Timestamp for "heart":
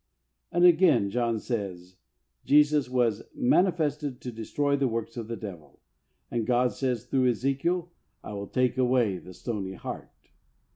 9.73-10.31